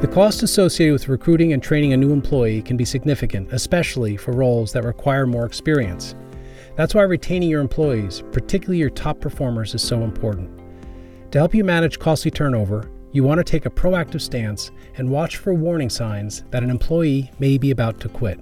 The 0.00 0.08
cost 0.08 0.42
associated 0.42 0.94
with 0.94 1.08
recruiting 1.08 1.52
and 1.52 1.62
training 1.62 1.92
a 1.92 1.96
new 1.98 2.10
employee 2.10 2.62
can 2.62 2.78
be 2.78 2.86
significant, 2.86 3.52
especially 3.52 4.16
for 4.16 4.32
roles 4.32 4.72
that 4.72 4.82
require 4.82 5.26
more 5.26 5.44
experience. 5.44 6.14
That's 6.74 6.94
why 6.94 7.02
retaining 7.02 7.50
your 7.50 7.60
employees, 7.60 8.22
particularly 8.32 8.78
your 8.78 8.88
top 8.88 9.20
performers, 9.20 9.74
is 9.74 9.82
so 9.82 10.02
important. 10.02 10.58
To 11.32 11.38
help 11.38 11.54
you 11.54 11.64
manage 11.64 11.98
costly 11.98 12.30
turnover, 12.30 12.90
you 13.12 13.24
want 13.24 13.40
to 13.40 13.44
take 13.44 13.66
a 13.66 13.70
proactive 13.70 14.22
stance 14.22 14.70
and 14.96 15.10
watch 15.10 15.36
for 15.36 15.52
warning 15.52 15.90
signs 15.90 16.44
that 16.50 16.62
an 16.62 16.70
employee 16.70 17.30
may 17.38 17.58
be 17.58 17.70
about 17.70 18.00
to 18.00 18.08
quit. 18.08 18.40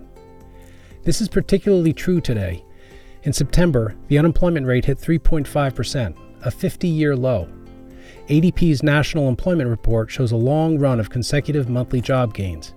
This 1.03 1.21
is 1.21 1.29
particularly 1.29 1.93
true 1.93 2.21
today. 2.21 2.65
In 3.25 3.33
September, 3.33 3.97
the 4.07 4.19
unemployment 4.19 4.65
rate 4.65 4.85
hit 4.85 4.99
3.5%, 4.99 6.17
a 6.47 6.51
50 6.53 6.87
year 6.87 7.17
low. 7.17 7.49
ADP's 8.29 8.83
National 8.83 9.31
Employment 9.31 9.71
Report 9.71 10.11
shows 10.11 10.33
a 10.33 10.37
long 10.37 10.79
run 10.79 11.01
of 11.01 11.09
consecutive 11.09 11.71
monthly 11.71 12.03
job 12.03 12.35
gains. 12.35 12.75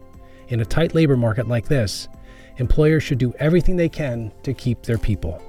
In 0.48 0.62
a 0.62 0.66
tight 0.66 0.96
labor 0.96 1.18
market 1.18 1.46
like 1.46 1.68
this, 1.68 2.08
employers 2.56 3.04
should 3.04 3.18
do 3.18 3.34
everything 3.38 3.76
they 3.76 3.90
can 3.90 4.32
to 4.44 4.54
keep 4.54 4.82
their 4.84 4.98
people. 4.98 5.44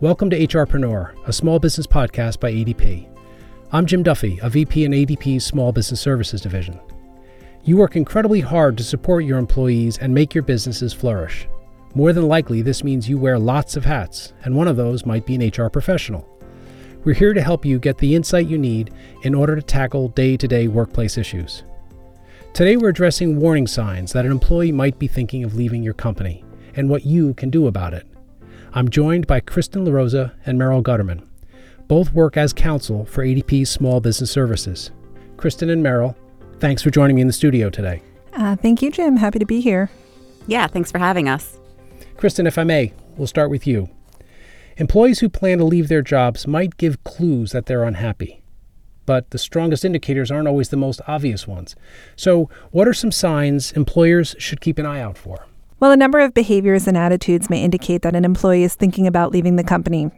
Welcome 0.00 0.30
to 0.30 0.38
HRpreneur, 0.38 1.12
a 1.26 1.32
small 1.34 1.58
business 1.58 1.86
podcast 1.86 2.40
by 2.40 2.50
ADP. 2.50 3.06
I'm 3.70 3.84
Jim 3.84 4.02
Duffy, 4.02 4.38
a 4.40 4.48
VP 4.48 4.86
in 4.86 4.92
ADP's 4.92 5.44
Small 5.44 5.72
Business 5.72 6.00
Services 6.00 6.40
Division. 6.40 6.80
You 7.64 7.76
work 7.76 7.96
incredibly 7.96 8.40
hard 8.40 8.78
to 8.78 8.84
support 8.84 9.26
your 9.26 9.36
employees 9.36 9.98
and 9.98 10.14
make 10.14 10.34
your 10.34 10.42
businesses 10.42 10.94
flourish. 10.94 11.46
More 11.94 12.14
than 12.14 12.28
likely, 12.28 12.62
this 12.62 12.82
means 12.82 13.10
you 13.10 13.18
wear 13.18 13.38
lots 13.38 13.76
of 13.76 13.84
hats, 13.84 14.32
and 14.46 14.56
one 14.56 14.68
of 14.68 14.76
those 14.76 15.04
might 15.04 15.26
be 15.26 15.34
an 15.34 15.50
HR 15.50 15.68
professional. 15.68 16.26
We're 17.04 17.14
here 17.14 17.32
to 17.32 17.40
help 17.40 17.64
you 17.64 17.78
get 17.78 17.98
the 17.98 18.14
insight 18.14 18.48
you 18.48 18.58
need 18.58 18.92
in 19.22 19.34
order 19.34 19.54
to 19.54 19.62
tackle 19.62 20.08
day 20.08 20.36
to 20.36 20.48
day 20.48 20.68
workplace 20.68 21.16
issues. 21.16 21.62
Today, 22.54 22.76
we're 22.76 22.88
addressing 22.88 23.38
warning 23.38 23.66
signs 23.66 24.12
that 24.12 24.24
an 24.24 24.32
employee 24.32 24.72
might 24.72 24.98
be 24.98 25.06
thinking 25.06 25.44
of 25.44 25.54
leaving 25.54 25.82
your 25.82 25.94
company 25.94 26.44
and 26.74 26.88
what 26.88 27.06
you 27.06 27.34
can 27.34 27.50
do 27.50 27.66
about 27.66 27.94
it. 27.94 28.06
I'm 28.72 28.88
joined 28.88 29.26
by 29.26 29.40
Kristen 29.40 29.84
LaRosa 29.84 30.32
and 30.44 30.58
Merrill 30.58 30.82
Gutterman. 30.82 31.24
Both 31.86 32.12
work 32.12 32.36
as 32.36 32.52
counsel 32.52 33.04
for 33.04 33.24
ADP's 33.24 33.70
Small 33.70 34.00
Business 34.00 34.30
Services. 34.30 34.90
Kristen 35.36 35.70
and 35.70 35.82
Merrill, 35.82 36.16
thanks 36.58 36.82
for 36.82 36.90
joining 36.90 37.16
me 37.16 37.22
in 37.22 37.28
the 37.28 37.32
studio 37.32 37.70
today. 37.70 38.02
Uh, 38.32 38.56
thank 38.56 38.82
you, 38.82 38.90
Jim. 38.90 39.16
Happy 39.16 39.38
to 39.38 39.46
be 39.46 39.60
here. 39.60 39.90
Yeah, 40.46 40.66
thanks 40.66 40.90
for 40.90 40.98
having 40.98 41.28
us. 41.28 41.58
Kristen, 42.16 42.46
if 42.46 42.58
I 42.58 42.64
may, 42.64 42.92
we'll 43.16 43.28
start 43.28 43.50
with 43.50 43.66
you. 43.66 43.88
Employees 44.78 45.18
who 45.18 45.28
plan 45.28 45.58
to 45.58 45.64
leave 45.64 45.88
their 45.88 46.02
jobs 46.02 46.46
might 46.46 46.76
give 46.76 47.02
clues 47.02 47.50
that 47.50 47.66
they're 47.66 47.82
unhappy, 47.82 48.44
but 49.06 49.30
the 49.30 49.38
strongest 49.38 49.84
indicators 49.84 50.30
aren't 50.30 50.46
always 50.46 50.68
the 50.68 50.76
most 50.76 51.00
obvious 51.08 51.48
ones. 51.48 51.74
So, 52.14 52.48
what 52.70 52.86
are 52.86 52.94
some 52.94 53.10
signs 53.10 53.72
employers 53.72 54.36
should 54.38 54.60
keep 54.60 54.78
an 54.78 54.86
eye 54.86 55.00
out 55.00 55.18
for? 55.18 55.46
Well, 55.80 55.90
a 55.90 55.96
number 55.96 56.20
of 56.20 56.32
behaviors 56.32 56.86
and 56.86 56.96
attitudes 56.96 57.50
may 57.50 57.64
indicate 57.64 58.02
that 58.02 58.14
an 58.14 58.24
employee 58.24 58.62
is 58.62 58.76
thinking 58.76 59.08
about 59.08 59.32
leaving 59.32 59.56
the 59.56 59.64
company. 59.64 60.12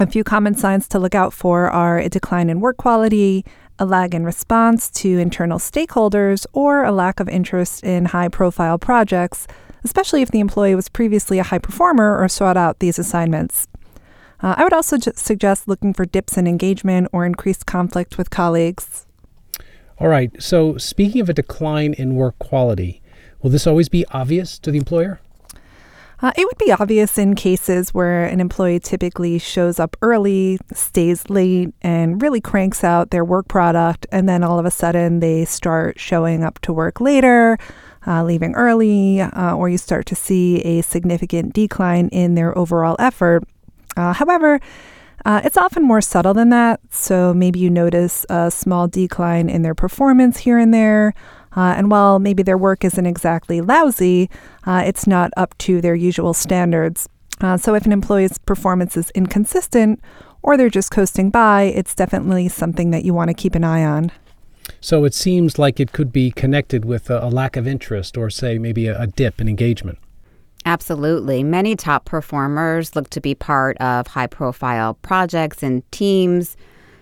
A 0.00 0.06
few 0.06 0.24
common 0.24 0.54
signs 0.54 0.88
to 0.88 0.98
look 0.98 1.14
out 1.14 1.34
for 1.34 1.68
are 1.68 1.98
a 1.98 2.08
decline 2.08 2.48
in 2.48 2.60
work 2.60 2.78
quality, 2.78 3.44
a 3.78 3.84
lag 3.84 4.14
in 4.14 4.24
response 4.24 4.90
to 4.92 5.18
internal 5.18 5.58
stakeholders, 5.58 6.46
or 6.54 6.82
a 6.82 6.92
lack 6.92 7.20
of 7.20 7.28
interest 7.28 7.84
in 7.84 8.06
high 8.06 8.28
profile 8.28 8.78
projects, 8.78 9.46
especially 9.84 10.22
if 10.22 10.30
the 10.30 10.40
employee 10.40 10.74
was 10.74 10.88
previously 10.88 11.38
a 11.38 11.42
high 11.42 11.58
performer 11.58 12.18
or 12.18 12.26
sought 12.26 12.56
out 12.56 12.78
these 12.78 12.98
assignments. 12.98 13.68
Uh, 14.42 14.56
I 14.58 14.64
would 14.64 14.72
also 14.72 14.98
suggest 14.98 15.68
looking 15.68 15.94
for 15.94 16.04
dips 16.04 16.36
in 16.36 16.46
engagement 16.46 17.08
or 17.12 17.24
increased 17.24 17.64
conflict 17.64 18.18
with 18.18 18.30
colleagues. 18.30 19.06
All 19.98 20.08
right. 20.08 20.30
So, 20.42 20.76
speaking 20.78 21.20
of 21.20 21.28
a 21.28 21.34
decline 21.34 21.94
in 21.94 22.16
work 22.16 22.38
quality, 22.40 23.00
will 23.40 23.50
this 23.50 23.66
always 23.66 23.88
be 23.88 24.04
obvious 24.06 24.58
to 24.58 24.72
the 24.72 24.78
employer? 24.78 25.20
Uh, 26.20 26.30
it 26.36 26.44
would 26.44 26.58
be 26.58 26.70
obvious 26.70 27.18
in 27.18 27.34
cases 27.34 27.92
where 27.92 28.24
an 28.24 28.40
employee 28.40 28.78
typically 28.78 29.40
shows 29.40 29.80
up 29.80 29.96
early, 30.02 30.56
stays 30.72 31.28
late, 31.28 31.74
and 31.82 32.22
really 32.22 32.40
cranks 32.40 32.84
out 32.84 33.10
their 33.10 33.24
work 33.24 33.48
product, 33.48 34.06
and 34.12 34.28
then 34.28 34.44
all 34.44 34.58
of 34.58 34.64
a 34.64 34.70
sudden 34.70 35.18
they 35.18 35.44
start 35.44 35.98
showing 35.98 36.44
up 36.44 36.60
to 36.60 36.72
work 36.72 37.00
later, 37.00 37.58
uh, 38.06 38.22
leaving 38.22 38.54
early, 38.54 39.20
uh, 39.20 39.56
or 39.56 39.68
you 39.68 39.76
start 39.76 40.06
to 40.06 40.14
see 40.14 40.60
a 40.62 40.80
significant 40.82 41.52
decline 41.54 42.08
in 42.08 42.36
their 42.36 42.56
overall 42.56 42.94
effort. 43.00 43.42
Uh, 43.96 44.12
however, 44.12 44.60
uh, 45.24 45.40
it's 45.44 45.56
often 45.56 45.82
more 45.84 46.00
subtle 46.00 46.34
than 46.34 46.48
that, 46.48 46.80
so 46.90 47.32
maybe 47.32 47.58
you 47.58 47.70
notice 47.70 48.26
a 48.28 48.50
small 48.50 48.88
decline 48.88 49.48
in 49.48 49.62
their 49.62 49.74
performance 49.74 50.38
here 50.38 50.58
and 50.58 50.74
there. 50.74 51.14
Uh, 51.54 51.74
and 51.76 51.90
while 51.90 52.18
maybe 52.18 52.42
their 52.42 52.58
work 52.58 52.84
isn't 52.84 53.06
exactly 53.06 53.60
lousy, 53.60 54.30
uh, 54.66 54.82
it's 54.84 55.06
not 55.06 55.30
up 55.36 55.56
to 55.58 55.80
their 55.80 55.94
usual 55.94 56.34
standards. 56.34 57.08
Uh, 57.40 57.56
so 57.56 57.74
if 57.74 57.84
an 57.84 57.92
employee's 57.92 58.38
performance 58.38 58.96
is 58.96 59.10
inconsistent 59.10 60.00
or 60.42 60.56
they're 60.56 60.70
just 60.70 60.90
coasting 60.90 61.30
by, 61.30 61.62
it's 61.62 61.94
definitely 61.94 62.48
something 62.48 62.90
that 62.90 63.04
you 63.04 63.12
want 63.12 63.28
to 63.28 63.34
keep 63.34 63.54
an 63.54 63.64
eye 63.64 63.84
on. 63.84 64.10
So 64.80 65.04
it 65.04 65.14
seems 65.14 65.58
like 65.58 65.78
it 65.78 65.92
could 65.92 66.12
be 66.12 66.30
connected 66.30 66.84
with 66.84 67.10
a, 67.10 67.24
a 67.24 67.28
lack 67.28 67.56
of 67.56 67.66
interest 67.66 68.16
or, 68.16 68.30
say, 68.30 68.58
maybe 68.58 68.86
a, 68.86 69.00
a 69.00 69.06
dip 69.06 69.40
in 69.40 69.48
engagement. 69.48 69.98
Absolutely. 70.64 71.42
Many 71.42 71.74
top 71.76 72.04
performers 72.04 72.94
look 72.94 73.10
to 73.10 73.20
be 73.20 73.34
part 73.34 73.76
of 73.78 74.06
high 74.06 74.26
profile 74.26 74.94
projects 74.94 75.62
and 75.62 75.90
teams. 75.90 76.56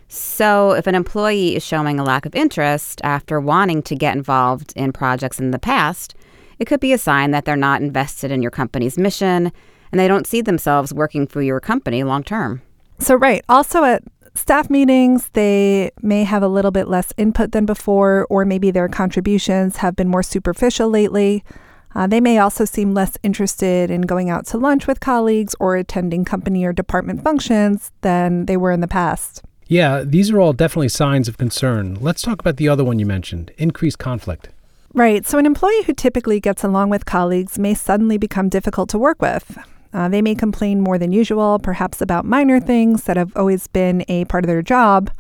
So, 0.09 0.73
if 0.73 0.87
an 0.87 0.95
employee 0.95 1.55
is 1.55 1.65
showing 1.65 2.01
a 2.01 2.05
lack 2.05 2.27
of 2.27 2.35
interest 2.35 3.01
after 3.05 3.39
wanting 3.41 3.83
to 3.83 3.95
get 3.95 4.17
involved 4.17 4.73
in 4.75 4.93
projects 4.93 5.39
in 5.39 5.53
the 5.53 5.59
past, 5.59 6.15
it 6.59 6.65
could 6.65 6.81
be 6.81 6.93
a 6.93 6.99
sign 6.99 7.31
that 7.31 7.45
they're 7.45 7.57
not 7.57 7.81
invested 7.81 8.31
in 8.33 8.43
your 8.43 8.51
company's 8.51 8.99
mission 8.99 9.53
and 9.93 10.01
they 10.01 10.09
don't 10.09 10.27
see 10.27 10.41
themselves 10.41 10.93
working 10.93 11.27
for 11.27 11.43
your 11.43 11.61
company 11.61 12.03
long 12.03 12.25
term. 12.25 12.63
So, 12.99 13.15
right. 13.15 13.45
Also, 13.49 13.85
at 13.85 14.03
staff 14.35 14.69
meetings, 14.71 15.31
they 15.33 15.91
may 16.03 16.25
have 16.25 16.43
a 16.43 16.49
little 16.49 16.71
bit 16.71 16.89
less 16.89 17.13
input 17.17 17.53
than 17.53 17.67
before, 17.67 18.27
or 18.31 18.45
maybe 18.45 18.71
their 18.71 18.89
contributions 18.89 19.77
have 19.77 19.97
been 19.97 20.09
more 20.09 20.23
superficial 20.23 20.89
lately. 20.91 21.45
Uh, 21.95 22.07
they 22.07 22.21
may 22.21 22.39
also 22.39 22.65
seem 22.65 22.95
less 22.95 23.17
interested 23.23 23.91
in 23.91 24.03
going 24.03 24.31
out 24.31 24.47
to 24.47 24.59
lunch 24.59 24.87
with 24.87 25.01
colleagues 25.01 25.55
or 25.59 25.77
attending 25.77 26.25
company 26.25 26.65
or 26.65 26.73
department 26.73 27.23
functions 27.23 27.91
than 28.03 28.47
they 28.47 28.57
were 28.57 28.71
in 28.71 28.81
the 28.81 28.89
past. 28.89 29.43
Yeah, 29.67 30.03
these 30.05 30.31
are 30.31 30.41
all 30.41 30.53
definitely 30.53 30.89
signs 30.89 31.29
of 31.29 31.39
concern. 31.39 31.97
Let's 32.01 32.23
talk 32.23 32.41
about 32.41 32.57
the 32.57 32.69
other 32.69 32.85
one 32.85 32.99
you 32.99 33.07
mentioned 33.07 33.53
increased 33.57 33.99
conflict. 33.99 34.49
Right. 34.93 35.25
So, 35.25 35.39
an 35.39 35.47
employee 35.47 35.85
who 35.85 35.93
typically 35.93 36.41
gets 36.41 36.65
along 36.65 36.91
with 36.91 37.07
colleagues 37.07 37.57
may 37.59 37.75
suddenly 37.75 38.19
become 38.19 38.49
difficult 38.49 38.89
to 38.91 38.99
work 38.99 39.23
with. 39.23 39.57
Uh, 39.93 40.09
they 40.09 40.23
may 40.23 40.35
complain 40.35 40.81
more 40.81 40.99
than 40.99 41.13
usual, 41.13 41.61
perhaps 41.61 42.01
about 42.01 42.25
minor 42.25 42.59
things 42.59 43.05
that 43.05 43.17
have 43.17 43.37
always 43.37 43.69
been 43.69 44.05
a 44.09 44.25
part 44.25 44.45
of 44.45 44.49
their 44.49 44.63
job. 44.63 45.11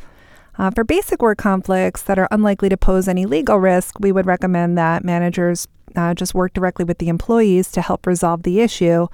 Uh, 0.58 0.70
for 0.70 0.84
basic 0.84 1.22
work 1.22 1.38
conflicts 1.38 2.02
that 2.02 2.18
are 2.18 2.28
unlikely 2.30 2.68
to 2.68 2.76
pose 2.76 3.08
any 3.08 3.26
legal 3.26 3.58
risk, 3.58 3.98
we 4.00 4.12
would 4.12 4.26
recommend 4.26 4.76
that 4.76 5.04
managers 5.04 5.66
uh, 5.96 6.14
just 6.14 6.34
work 6.34 6.52
directly 6.52 6.84
with 6.84 6.98
the 6.98 7.08
employees 7.08 7.70
to 7.72 7.82
help 7.82 8.06
resolve 8.06 8.42
the 8.42 8.60
issue. 8.60 9.06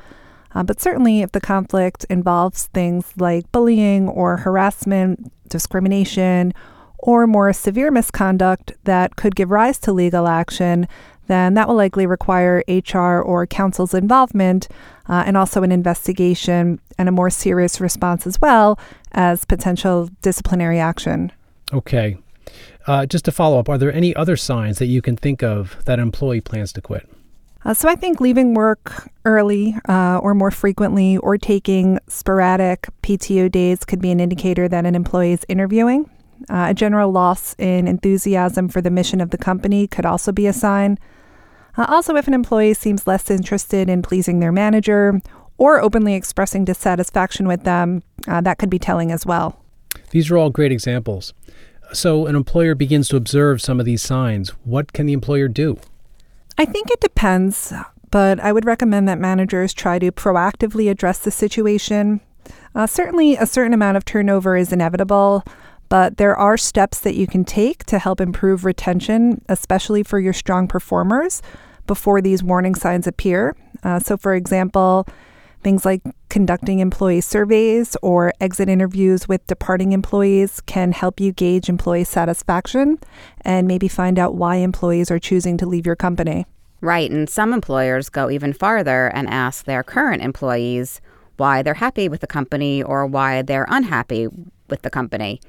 Uh, 0.55 0.63
but 0.63 0.81
certainly, 0.81 1.21
if 1.21 1.33
the 1.33 1.41
conflict 1.41 2.07
involves 2.09 2.67
things 2.67 3.13
like 3.19 3.51
bullying 3.53 4.09
or 4.09 4.39
harassment, 4.39 5.31
discrimination, 5.49 6.55
or 6.99 7.27
more 7.27 7.53
severe 7.53 7.91
misconduct 7.91 8.73
that 8.85 9.17
could 9.17 9.37
give 9.37 9.51
rise 9.51 9.79
to 9.79 9.93
legal 9.93 10.27
action, 10.27 10.89
then 11.27 11.55
that 11.55 11.69
will 11.69 11.75
likely 11.75 12.07
require 12.07 12.63
HR 12.69 13.21
or 13.21 13.47
counsel's 13.47 13.95
involvement 13.95 14.69
uh, 15.09 15.25
and 15.27 15.37
also 15.37 15.63
an 15.63 15.73
investigation 15.73 16.81
and 16.99 17.09
a 17.09 17.13
more 17.13 17.31
serious 17.31 17.81
response 17.81 18.27
as 18.27 18.41
well 18.41 18.79
as 19.13 19.45
potential 19.45 20.09
disciplinary 20.23 20.79
action. 20.79 21.33
Okay. 21.73 22.17
Uh, 22.87 23.05
just 23.05 23.25
to 23.25 23.33
follow 23.33 23.59
up, 23.59 23.69
are 23.69 23.79
there 23.79 23.93
any 23.93 24.15
other 24.15 24.37
signs 24.37 24.79
that 24.79 24.87
you 24.87 25.03
can 25.03 25.17
think 25.17 25.43
of 25.43 25.85
that 25.85 25.99
an 25.99 26.03
employee 26.05 26.41
plans 26.41 26.73
to 26.73 26.81
quit? 26.81 27.09
Uh, 27.65 27.75
so 27.75 27.89
I 27.89 27.97
think 27.97 28.21
leaving 28.21 28.55
work 28.55 29.11
early 29.25 29.75
uh, 29.89 30.19
or 30.19 30.35
more 30.35 30.53
frequently 30.53 31.17
or 31.17 31.37
taking 31.37 31.99
sporadic 32.07 32.89
PTO 33.03 33.51
days 33.51 33.85
could 33.85 34.01
be 34.01 34.13
an 34.13 34.21
indicator 34.21 34.69
that 34.69 34.87
an 34.87 34.95
employee 34.95 35.33
is 35.33 35.45
interviewing. 35.49 36.09
Uh, 36.49 36.67
a 36.69 36.75
general 36.75 37.11
loss 37.11 37.57
in 37.59 37.89
enthusiasm 37.89 38.69
for 38.69 38.81
the 38.81 38.91
mission 38.91 39.21
of 39.21 39.31
the 39.31 39.39
company 39.39 39.89
could 39.89 40.07
also 40.07 40.31
be 40.31 40.47
a 40.47 40.53
sign. 40.53 40.97
Uh, 41.77 41.87
also, 41.89 42.15
if 42.15 42.29
an 42.29 42.35
employee 42.35 42.75
seems 42.75 43.07
less 43.07 43.31
interested 43.31 43.89
in 43.89 44.01
pleasing 44.01 44.39
their 44.39 44.53
manager 44.53 45.21
or 45.59 45.81
openly 45.81 46.15
expressing 46.15 46.65
dissatisfaction 46.65 47.49
with 47.49 47.65
them, 47.65 48.03
uh, 48.29 48.41
that 48.41 48.59
could 48.59 48.71
be 48.71 48.79
telling 48.79 49.11
as 49.11 49.27
well. 49.27 49.61
These 50.11 50.31
are 50.31 50.39
all 50.39 50.51
great 50.51 50.71
examples. 50.71 51.35
So, 51.93 52.27
an 52.27 52.35
employer 52.35 52.75
begins 52.75 53.09
to 53.09 53.17
observe 53.17 53.63
some 53.63 53.81
of 53.81 53.87
these 53.87 54.03
signs. 54.03 54.51
What 54.65 54.93
can 54.93 55.07
the 55.07 55.13
employer 55.13 55.49
do? 55.49 55.79
I 56.59 56.65
think 56.65 56.91
it 56.91 57.01
depends, 57.01 57.73
but 58.11 58.41
I 58.41 58.53
would 58.53 58.65
recommend 58.65 59.09
that 59.09 59.19
managers 59.19 59.73
try 59.73 59.99
to 59.99 60.11
proactively 60.11 60.91
address 60.91 61.19
the 61.19 61.31
situation. 61.31 62.21
Uh, 62.75 62.87
certainly, 62.87 63.37
a 63.37 63.47
certain 63.47 63.73
amount 63.73 63.97
of 63.97 64.05
turnover 64.05 64.57
is 64.57 64.73
inevitable, 64.73 65.45
but 65.89 66.17
there 66.17 66.37
are 66.37 66.57
steps 66.57 67.01
that 67.01 67.15
you 67.15 67.27
can 67.27 67.45
take 67.45 67.85
to 67.85 67.99
help 67.99 68.21
improve 68.21 68.65
retention, 68.65 69.43
especially 69.49 70.03
for 70.03 70.19
your 70.19 70.33
strong 70.33 70.67
performers, 70.67 71.43
before 71.87 72.21
these 72.21 72.43
warning 72.43 72.75
signs 72.75 73.07
appear. 73.07 73.57
Uh, 73.83 74.01
so, 74.01 74.17
for 74.17 74.35
example, 74.35 75.07
things 75.63 75.85
like 75.85 76.03
conducting 76.29 76.81
employee 76.81 77.21
surveys 77.21 77.97
or 78.03 78.33
exit 78.41 78.69
interviews 78.69 79.29
with 79.29 79.47
departing 79.47 79.93
employees 79.93 80.61
can 80.63 80.93
help 80.93 81.21
you 81.21 81.33
gauge 81.33 81.69
employee 81.69 82.05
satisfaction 82.05 82.99
and 83.43 83.67
maybe 83.67 83.89
find 83.89 84.19
out 84.19 84.35
why 84.35 84.57
employees 84.57 85.11
are 85.11 85.19
choosing 85.19 85.57
to 85.57 85.67
leave 85.67 85.87
your 85.87 85.97
company. 85.97 86.47
Right, 86.81 87.11
and 87.11 87.29
some 87.29 87.53
employers 87.53 88.09
go 88.09 88.31
even 88.31 88.53
farther 88.53 89.09
and 89.09 89.29
ask 89.29 89.65
their 89.65 89.83
current 89.83 90.23
employees 90.23 91.01
why 91.37 91.63
they're 91.63 91.75
happy 91.75 92.09
with 92.09 92.21
the 92.21 92.27
company 92.27 92.83
or 92.83 93.07
why 93.07 93.43
they're 93.43 93.67
unhappy 93.69 94.29
with 94.69 94.83
the 94.83 94.91
company 94.91 95.41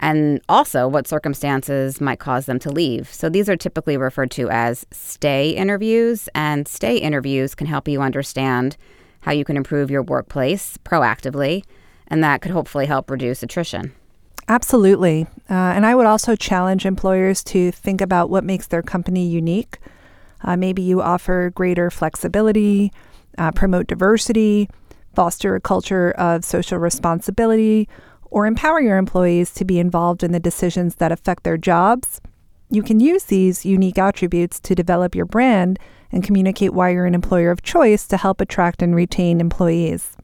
and 0.00 0.40
also 0.48 0.88
what 0.88 1.06
circumstances 1.06 2.00
might 2.00 2.18
cause 2.18 2.46
them 2.46 2.58
to 2.58 2.70
leave. 2.70 3.12
So 3.12 3.28
these 3.28 3.48
are 3.48 3.56
typically 3.56 3.96
referred 3.96 4.30
to 4.32 4.48
as 4.50 4.86
stay 4.90 5.50
interviews, 5.50 6.28
and 6.34 6.66
stay 6.66 6.96
interviews 6.96 7.54
can 7.54 7.66
help 7.66 7.86
you 7.86 8.00
understand 8.00 8.76
how 9.20 9.32
you 9.32 9.44
can 9.44 9.56
improve 9.56 9.90
your 9.90 10.02
workplace 10.02 10.78
proactively, 10.84 11.64
and 12.08 12.22
that 12.24 12.42
could 12.42 12.52
hopefully 12.52 12.86
help 12.86 13.10
reduce 13.10 13.42
attrition. 13.42 13.92
Absolutely. 14.48 15.26
Uh, 15.48 15.54
and 15.54 15.86
I 15.86 15.94
would 15.94 16.06
also 16.06 16.34
challenge 16.34 16.84
employers 16.84 17.44
to 17.44 17.70
think 17.70 18.00
about 18.00 18.30
what 18.30 18.42
makes 18.42 18.66
their 18.66 18.82
company 18.82 19.26
unique. 19.26 19.78
Uh, 20.42 20.56
maybe 20.56 20.82
you 20.82 21.00
offer 21.00 21.50
greater 21.54 21.90
flexibility, 21.90 22.92
uh, 23.38 23.52
promote 23.52 23.86
diversity, 23.86 24.68
foster 25.14 25.54
a 25.54 25.60
culture 25.60 26.10
of 26.12 26.44
social 26.44 26.78
responsibility, 26.78 27.88
or 28.30 28.46
empower 28.46 28.80
your 28.80 28.96
employees 28.96 29.52
to 29.52 29.64
be 29.64 29.78
involved 29.78 30.22
in 30.22 30.32
the 30.32 30.40
decisions 30.40 30.96
that 30.96 31.12
affect 31.12 31.44
their 31.44 31.56
jobs. 31.56 32.20
You 32.70 32.82
can 32.82 33.00
use 33.00 33.24
these 33.24 33.64
unique 33.64 33.98
attributes 33.98 34.60
to 34.60 34.74
develop 34.74 35.14
your 35.14 35.26
brand 35.26 35.78
and 36.12 36.24
communicate 36.24 36.72
why 36.72 36.90
you're 36.90 37.06
an 37.06 37.14
employer 37.14 37.50
of 37.50 37.62
choice 37.62 38.06
to 38.08 38.16
help 38.16 38.40
attract 38.40 38.82
and 38.82 38.94
retain 38.94 39.40
employees. 39.40 40.16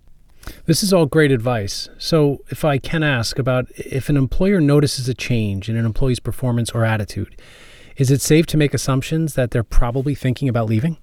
This 0.66 0.82
is 0.82 0.92
all 0.92 1.06
great 1.06 1.32
advice. 1.32 1.88
So, 1.98 2.42
if 2.50 2.64
I 2.64 2.78
can 2.78 3.02
ask 3.02 3.38
about 3.38 3.66
if 3.76 4.08
an 4.08 4.16
employer 4.16 4.60
notices 4.60 5.08
a 5.08 5.14
change 5.14 5.68
in 5.68 5.76
an 5.76 5.84
employee's 5.84 6.20
performance 6.20 6.70
or 6.70 6.84
attitude, 6.84 7.40
is 7.96 8.10
it 8.10 8.20
safe 8.20 8.46
to 8.46 8.56
make 8.56 8.74
assumptions 8.74 9.34
that 9.34 9.50
they're 9.50 9.64
probably 9.64 10.14
thinking 10.14 10.48
about 10.48 10.68
leaving? 10.68 10.98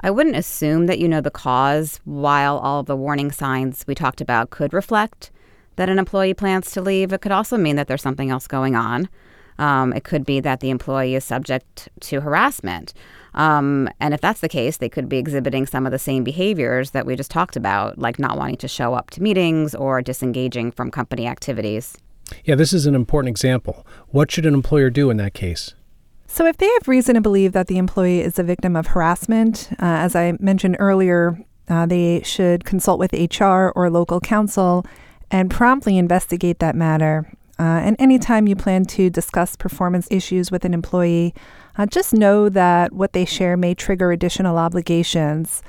I 0.00 0.10
wouldn't 0.10 0.36
assume 0.36 0.86
that 0.86 0.98
you 0.98 1.08
know 1.08 1.20
the 1.20 1.30
cause 1.30 2.00
while 2.04 2.58
all 2.58 2.80
of 2.80 2.86
the 2.86 2.96
warning 2.96 3.32
signs 3.32 3.84
we 3.86 3.94
talked 3.94 4.20
about 4.20 4.50
could 4.50 4.72
reflect 4.72 5.30
that 5.76 5.88
an 5.88 5.98
employee 5.98 6.34
plans 6.34 6.70
to 6.72 6.82
leave. 6.82 7.12
It 7.12 7.20
could 7.20 7.32
also 7.32 7.56
mean 7.56 7.76
that 7.76 7.88
there's 7.88 8.02
something 8.02 8.30
else 8.30 8.46
going 8.46 8.76
on. 8.76 9.08
Um, 9.58 9.92
it 9.92 10.04
could 10.04 10.24
be 10.24 10.40
that 10.40 10.60
the 10.60 10.70
employee 10.70 11.14
is 11.14 11.24
subject 11.24 11.88
to 12.00 12.20
harassment. 12.20 12.92
Um, 13.34 13.88
and 14.00 14.14
if 14.14 14.20
that's 14.20 14.40
the 14.40 14.48
case, 14.48 14.76
they 14.76 14.88
could 14.88 15.08
be 15.08 15.18
exhibiting 15.18 15.66
some 15.66 15.86
of 15.86 15.92
the 15.92 15.98
same 15.98 16.24
behaviors 16.24 16.92
that 16.92 17.06
we 17.06 17.16
just 17.16 17.30
talked 17.30 17.56
about, 17.56 17.98
like 17.98 18.18
not 18.18 18.38
wanting 18.38 18.56
to 18.58 18.68
show 18.68 18.94
up 18.94 19.10
to 19.10 19.22
meetings 19.22 19.74
or 19.74 20.02
disengaging 20.02 20.70
from 20.72 20.90
company 20.90 21.26
activities. 21.26 21.96
Yeah, 22.44 22.54
this 22.54 22.72
is 22.72 22.86
an 22.86 22.94
important 22.94 23.30
example. 23.30 23.86
What 24.08 24.30
should 24.30 24.46
an 24.46 24.54
employer 24.54 24.90
do 24.90 25.10
in 25.10 25.16
that 25.18 25.34
case? 25.34 25.74
So, 26.26 26.46
if 26.46 26.56
they 26.56 26.66
have 26.66 26.88
reason 26.88 27.14
to 27.14 27.20
believe 27.20 27.52
that 27.52 27.68
the 27.68 27.78
employee 27.78 28.20
is 28.20 28.38
a 28.38 28.42
victim 28.42 28.74
of 28.76 28.88
harassment, 28.88 29.68
uh, 29.72 29.76
as 29.84 30.16
I 30.16 30.36
mentioned 30.40 30.76
earlier, 30.80 31.38
uh, 31.68 31.86
they 31.86 32.22
should 32.22 32.64
consult 32.64 32.98
with 32.98 33.12
HR 33.12 33.68
or 33.76 33.90
local 33.90 34.20
counsel 34.20 34.84
and 35.30 35.50
promptly 35.50 35.96
investigate 35.96 36.58
that 36.58 36.74
matter. 36.74 37.30
Uh, 37.58 37.62
and 37.62 37.96
anytime 37.98 38.48
you 38.48 38.56
plan 38.56 38.84
to 38.84 39.10
discuss 39.10 39.56
performance 39.56 40.08
issues 40.10 40.50
with 40.50 40.64
an 40.64 40.74
employee, 40.74 41.34
uh, 41.78 41.86
just 41.86 42.12
know 42.12 42.48
that 42.48 42.92
what 42.92 43.12
they 43.12 43.24
share 43.24 43.56
may 43.56 43.74
trigger 43.74 44.10
additional 44.10 44.58
obligations. 44.58 45.62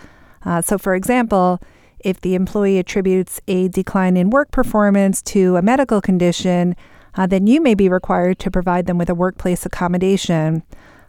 Uh, 0.43 0.61
so, 0.61 0.77
for 0.77 0.95
example, 0.95 1.59
if 1.99 2.21
the 2.21 2.35
employee 2.35 2.79
attributes 2.79 3.41
a 3.47 3.67
decline 3.67 4.17
in 4.17 4.29
work 4.29 4.51
performance 4.51 5.21
to 5.21 5.55
a 5.55 5.61
medical 5.61 6.01
condition, 6.01 6.75
uh, 7.15 7.25
then 7.25 7.47
you 7.47 7.61
may 7.61 7.73
be 7.73 7.89
required 7.89 8.39
to 8.39 8.51
provide 8.51 8.85
them 8.85 8.97
with 8.97 9.09
a 9.09 9.15
workplace 9.15 9.65
accommodation. 9.65 10.63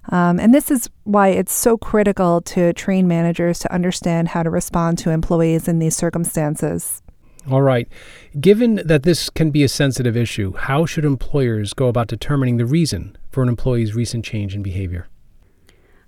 Um, 0.08 0.38
and 0.38 0.54
this 0.54 0.70
is 0.70 0.88
why 1.04 1.28
it's 1.28 1.52
so 1.52 1.76
critical 1.76 2.40
to 2.42 2.72
train 2.74 3.08
managers 3.08 3.58
to 3.60 3.72
understand 3.72 4.28
how 4.28 4.42
to 4.42 4.50
respond 4.50 4.98
to 4.98 5.10
employees 5.10 5.68
in 5.68 5.80
these 5.80 5.96
circumstances. 5.96 7.02
All 7.50 7.62
right. 7.62 7.88
Given 8.40 8.76
that 8.84 9.04
this 9.04 9.30
can 9.30 9.50
be 9.50 9.62
a 9.62 9.68
sensitive 9.68 10.16
issue, 10.16 10.54
how 10.54 10.84
should 10.84 11.04
employers 11.04 11.74
go 11.74 11.86
about 11.86 12.08
determining 12.08 12.56
the 12.56 12.66
reason 12.66 13.16
for 13.30 13.42
an 13.42 13.48
employee's 13.48 13.94
recent 13.94 14.24
change 14.24 14.54
in 14.54 14.62
behavior? 14.62 15.06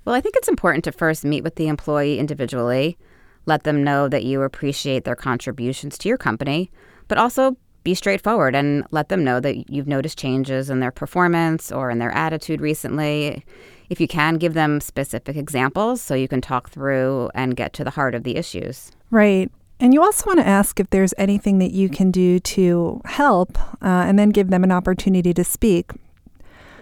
Well, 0.04 0.14
I 0.14 0.20
think 0.20 0.36
it's 0.36 0.48
important 0.48 0.84
to 0.84 0.92
first 0.92 1.24
meet 1.24 1.44
with 1.44 1.54
the 1.54 1.68
employee 1.68 2.18
individually, 2.18 2.98
let 3.46 3.64
them 3.64 3.84
know 3.84 4.08
that 4.08 4.24
you 4.24 4.42
appreciate 4.42 5.04
their 5.04 5.14
contributions 5.14 5.96
to 5.98 6.08
your 6.08 6.18
company, 6.18 6.70
but 7.06 7.18
also 7.18 7.56
be 7.84 7.94
straightforward 7.94 8.54
and 8.54 8.84
let 8.90 9.08
them 9.08 9.22
know 9.22 9.38
that 9.38 9.70
you've 9.70 9.86
noticed 9.86 10.18
changes 10.18 10.70
in 10.70 10.80
their 10.80 10.90
performance 10.90 11.70
or 11.70 11.90
in 11.90 11.98
their 11.98 12.10
attitude 12.10 12.60
recently. 12.60 13.44
If 13.88 14.00
you 14.00 14.08
can, 14.08 14.36
give 14.36 14.54
them 14.54 14.80
specific 14.80 15.36
examples 15.36 16.02
so 16.02 16.14
you 16.14 16.28
can 16.28 16.40
talk 16.40 16.70
through 16.70 17.30
and 17.34 17.56
get 17.56 17.72
to 17.74 17.84
the 17.84 17.90
heart 17.90 18.14
of 18.14 18.24
the 18.24 18.36
issues. 18.36 18.90
Right. 19.10 19.50
And 19.80 19.94
you 19.94 20.02
also 20.02 20.26
want 20.26 20.40
to 20.40 20.46
ask 20.46 20.80
if 20.80 20.90
there's 20.90 21.14
anything 21.18 21.58
that 21.60 21.70
you 21.70 21.88
can 21.88 22.10
do 22.10 22.40
to 22.40 23.00
help 23.04 23.58
uh, 23.80 23.86
and 24.06 24.18
then 24.18 24.30
give 24.30 24.50
them 24.50 24.64
an 24.64 24.72
opportunity 24.72 25.32
to 25.34 25.44
speak. 25.44 25.92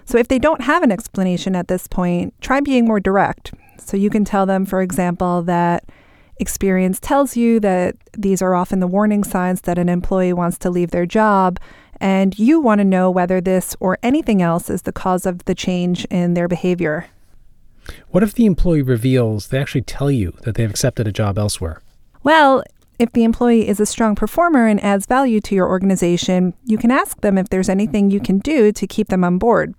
So, 0.07 0.19
if 0.19 0.29
they 0.29 0.39
don't 0.39 0.63
have 0.63 0.83
an 0.83 0.93
explanation 0.93 1.57
at 1.57 1.69
this 1.69 1.89
point, 1.89 2.33
try 2.41 2.61
being 2.61 2.87
more 2.87 3.01
direct. 3.01 3.53
So, 3.79 3.97
you 3.97 4.09
can 4.09 4.25
tell 4.25 4.47
them, 4.47 4.65
for 4.65 4.81
example, 4.81 5.43
that 5.43 5.85
experience 6.39 7.01
tells 7.01 7.37
you 7.37 7.59
that 7.61 7.97
these 8.17 8.41
are 8.41 8.55
often 8.55 8.81
the 8.81 8.87
warning 8.87 9.25
signs 9.25 9.63
that 9.63 9.79
an 9.79 9.89
employee 9.89 10.33
wants 10.33 10.59
to 10.59 10.71
leave 10.71 10.91
their 10.91 11.07
job, 11.07 11.59
and 12.01 12.39
you 12.39 12.61
want 12.61 12.79
to 12.79 12.85
know 12.85 13.11
whether 13.11 13.41
this 13.41 13.77
or 13.81 13.99
anything 14.03 14.43
else 14.43 14.71
is 14.71 14.83
the 14.83 14.93
cause 14.93 15.27
of 15.27 15.45
the 15.47 15.55
change 15.55 16.05
in 16.07 16.35
their 16.35 16.49
behavior. 16.49 17.07
What 18.09 18.23
if 18.23 18.35
the 18.35 18.47
employee 18.47 18.83
reveals 18.83 19.49
they 19.49 19.59
actually 19.59 19.83
tell 19.83 20.11
you 20.11 20.37
that 20.43 20.55
they've 20.55 20.71
accepted 20.71 21.07
a 21.07 21.13
job 21.13 21.39
elsewhere? 21.39 21.81
Well, 22.23 22.65
if 22.99 23.13
the 23.13 23.25
employee 23.25 23.69
is 23.69 23.81
a 23.81 23.87
strong 23.87 24.15
performer 24.15 24.67
and 24.67 24.83
adds 24.83 25.07
value 25.07 25.41
to 25.43 25.55
your 25.55 25.69
organization, 25.69 26.55
you 26.65 26.79
can 26.79 26.91
ask 26.91 27.21
them 27.21 27.39
if 27.39 27.49
there's 27.49 27.69
anything 27.69 28.11
you 28.11 28.21
can 28.21 28.39
do 28.39 28.73
to 28.73 28.87
keep 28.87 29.09
them 29.09 29.25
on 29.25 29.39
board. 29.39 29.75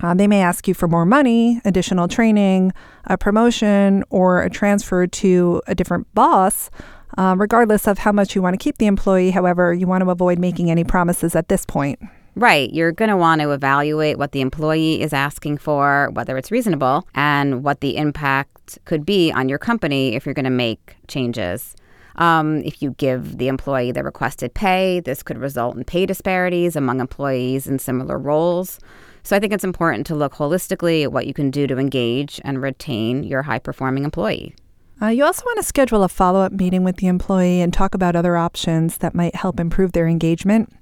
Uh, 0.00 0.14
they 0.14 0.26
may 0.26 0.42
ask 0.42 0.66
you 0.66 0.74
for 0.74 0.88
more 0.88 1.06
money, 1.06 1.60
additional 1.64 2.08
training, 2.08 2.72
a 3.04 3.16
promotion, 3.16 4.02
or 4.10 4.42
a 4.42 4.50
transfer 4.50 5.06
to 5.06 5.62
a 5.66 5.74
different 5.74 6.12
boss. 6.14 6.70
Uh, 7.18 7.34
regardless 7.36 7.86
of 7.86 7.98
how 7.98 8.10
much 8.10 8.34
you 8.34 8.40
want 8.40 8.54
to 8.54 8.58
keep 8.58 8.78
the 8.78 8.86
employee, 8.86 9.30
however, 9.30 9.74
you 9.74 9.86
want 9.86 10.02
to 10.02 10.10
avoid 10.10 10.38
making 10.38 10.70
any 10.70 10.82
promises 10.82 11.36
at 11.36 11.48
this 11.48 11.66
point. 11.66 12.00
Right. 12.34 12.72
You're 12.72 12.92
going 12.92 13.10
to 13.10 13.16
want 13.16 13.42
to 13.42 13.50
evaluate 13.50 14.16
what 14.16 14.32
the 14.32 14.40
employee 14.40 15.02
is 15.02 15.12
asking 15.12 15.58
for, 15.58 16.08
whether 16.14 16.38
it's 16.38 16.50
reasonable, 16.50 17.06
and 17.14 17.62
what 17.62 17.80
the 17.80 17.98
impact 17.98 18.78
could 18.86 19.04
be 19.04 19.30
on 19.30 19.50
your 19.50 19.58
company 19.58 20.14
if 20.14 20.24
you're 20.24 20.34
going 20.34 20.44
to 20.44 20.50
make 20.50 20.96
changes. 21.06 21.76
Um, 22.16 22.58
if 22.62 22.82
you 22.82 22.92
give 22.98 23.38
the 23.38 23.48
employee 23.48 23.92
the 23.92 24.04
requested 24.04 24.54
pay, 24.54 25.00
this 25.00 25.22
could 25.22 25.38
result 25.38 25.76
in 25.76 25.84
pay 25.84 26.06
disparities 26.06 26.76
among 26.76 27.00
employees 27.00 27.66
in 27.66 27.78
similar 27.78 28.18
roles. 28.18 28.78
So 29.22 29.36
I 29.36 29.38
think 29.38 29.52
it's 29.52 29.64
important 29.64 30.06
to 30.08 30.14
look 30.14 30.34
holistically 30.34 31.04
at 31.04 31.12
what 31.12 31.26
you 31.26 31.34
can 31.34 31.50
do 31.50 31.66
to 31.66 31.78
engage 31.78 32.40
and 32.44 32.60
retain 32.60 33.22
your 33.24 33.42
high 33.42 33.60
performing 33.60 34.04
employee. 34.04 34.54
Uh, 35.00 35.08
you 35.08 35.24
also 35.24 35.44
want 35.44 35.58
to 35.58 35.64
schedule 35.64 36.04
a 36.04 36.08
follow 36.08 36.40
up 36.40 36.52
meeting 36.52 36.84
with 36.84 36.96
the 36.96 37.08
employee 37.08 37.60
and 37.60 37.72
talk 37.72 37.94
about 37.94 38.14
other 38.14 38.36
options 38.36 38.98
that 38.98 39.14
might 39.14 39.34
help 39.34 39.58
improve 39.58 39.92
their 39.92 40.06
engagement. 40.06 40.72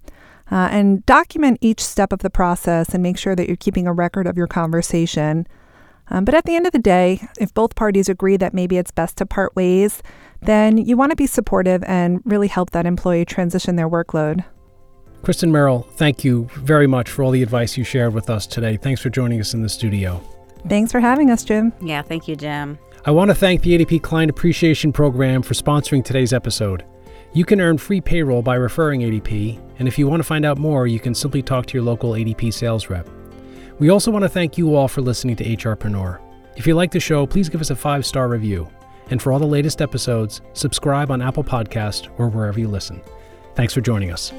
Uh, 0.51 0.69
and 0.73 1.07
document 1.07 1.59
each 1.61 1.81
step 1.81 2.13
of 2.13 2.19
the 2.21 2.31
process 2.31 2.93
and 2.93 3.03
make 3.03 3.17
sure 3.17 3.37
that 3.37 3.47
you're 3.47 3.57
keeping 3.57 3.87
a 3.87 3.93
record 3.93 4.27
of 4.27 4.37
your 4.37 4.49
conversation. 4.49 5.47
Um, 6.11 6.25
but 6.25 6.35
at 6.35 6.45
the 6.45 6.57
end 6.57 6.67
of 6.67 6.73
the 6.73 6.79
day, 6.79 7.23
if 7.38 7.55
both 7.55 7.75
parties 7.75 8.09
agree 8.09 8.37
that 8.37 8.52
maybe 8.52 8.76
it's 8.76 8.90
best 8.90 9.17
to 9.19 9.26
part 9.26 9.55
ways, 9.55 10.02
then 10.43 10.76
you 10.76 10.97
want 10.97 11.11
to 11.11 11.17
be 11.17 11.26
supportive 11.26 11.83
and 11.85 12.21
really 12.25 12.49
help 12.49 12.71
that 12.71 12.87
employee 12.87 13.25
transition 13.25 13.76
their 13.76 13.88
workload. 13.88 14.45
Kristen 15.23 15.52
Merrill, 15.52 15.83
thank 15.97 16.25
you 16.25 16.49
very 16.55 16.87
much 16.87 17.11
for 17.11 17.23
all 17.23 17.31
the 17.31 17.43
advice 17.43 17.76
you 17.76 17.85
shared 17.85 18.14
with 18.14 18.31
us 18.31 18.47
today. 18.47 18.76
Thanks 18.76 19.00
for 19.00 19.11
joining 19.11 19.38
us 19.40 19.52
in 19.52 19.62
the 19.62 19.69
studio. 19.69 20.23
Thanks 20.69 20.93
for 20.93 21.00
having 21.00 21.31
us, 21.31 21.45
Jim. 21.45 21.73
Yeah, 21.81 22.02
thank 22.02 22.26
you, 22.26 22.37
Jim. 22.37 22.79
I 23.05 23.11
want 23.11 23.31
to 23.31 23.35
thank 23.35 23.62
the 23.62 23.79
ADP 23.79 24.02
Client 24.02 24.31
Appreciation 24.31 24.93
Program 24.93 25.43
for 25.43 25.55
sponsoring 25.55 26.05
today's 26.05 26.33
episode. 26.33 26.85
You 27.33 27.45
can 27.45 27.61
earn 27.61 27.79
free 27.79 28.00
payroll 28.00 28.43
by 28.43 28.57
referring 28.57 29.00
ADP, 29.02 29.61
and 29.79 29.87
if 29.87 29.99
you 29.99 30.09
want 30.09 30.21
to 30.21 30.26
find 30.26 30.45
out 30.45 30.59
more, 30.59 30.87
you 30.87 30.99
can 30.99 31.14
simply 31.14 31.43
talk 31.43 31.67
to 31.67 31.75
your 31.75 31.85
local 31.85 32.12
ADP 32.12 32.52
sales 32.52 32.90
rep. 32.90 33.09
We 33.81 33.89
also 33.89 34.11
want 34.11 34.25
to 34.25 34.29
thank 34.29 34.59
you 34.59 34.77
all 34.77 34.89
for 34.89 35.01
listening 35.01 35.37
to 35.37 35.45
HRpreneur. 35.45 36.21
If 36.55 36.67
you 36.67 36.75
like 36.75 36.91
the 36.91 37.01
show, 37.01 37.27
please 37.27 37.49
give 37.49 37.63
us 37.63 37.71
a 37.71 37.77
five 37.77 38.05
star 38.05 38.29
review. 38.29 38.69
And 39.09 39.21
for 39.21 39.33
all 39.33 39.39
the 39.39 39.47
latest 39.47 39.81
episodes, 39.81 40.43
subscribe 40.53 41.11
on 41.11 41.23
Apple 41.23 41.43
Podcast 41.43 42.11
or 42.19 42.29
wherever 42.29 42.61
you 42.61 42.69
listen. 42.69 43.01
Thanks 43.55 43.73
for 43.73 43.81
joining 43.81 44.13
us. 44.13 44.33